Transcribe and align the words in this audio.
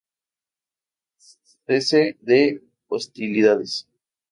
Cese 1.67 2.01
de 2.29 2.41
hostilidades. 2.89 3.73